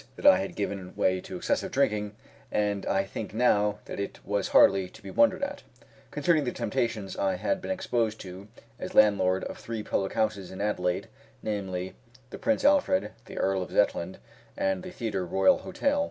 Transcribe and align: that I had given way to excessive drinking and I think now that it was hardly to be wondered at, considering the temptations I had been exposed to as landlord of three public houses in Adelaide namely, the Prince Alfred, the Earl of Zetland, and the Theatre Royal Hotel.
that 0.15 0.25
I 0.25 0.39
had 0.39 0.55
given 0.55 0.95
way 0.95 1.21
to 1.21 1.37
excessive 1.37 1.71
drinking 1.71 2.15
and 2.51 2.87
I 2.87 3.03
think 3.03 3.35
now 3.35 3.77
that 3.85 3.99
it 3.99 4.19
was 4.25 4.47
hardly 4.47 4.89
to 4.89 5.03
be 5.03 5.11
wondered 5.11 5.43
at, 5.43 5.61
considering 6.09 6.43
the 6.43 6.51
temptations 6.51 7.15
I 7.15 7.35
had 7.35 7.61
been 7.61 7.69
exposed 7.69 8.19
to 8.21 8.47
as 8.79 8.95
landlord 8.95 9.43
of 9.43 9.59
three 9.59 9.83
public 9.83 10.13
houses 10.13 10.49
in 10.49 10.59
Adelaide 10.59 11.07
namely, 11.43 11.93
the 12.31 12.39
Prince 12.39 12.65
Alfred, 12.65 13.11
the 13.25 13.37
Earl 13.37 13.61
of 13.61 13.69
Zetland, 13.69 14.15
and 14.57 14.81
the 14.81 14.89
Theatre 14.89 15.23
Royal 15.23 15.59
Hotel. 15.59 15.99